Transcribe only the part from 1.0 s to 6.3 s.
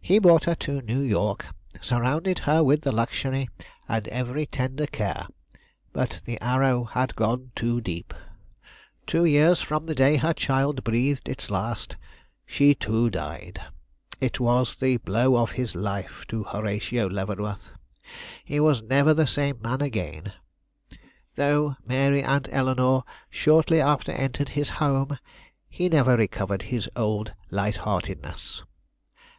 York, surrounded her with luxury and every tender care, but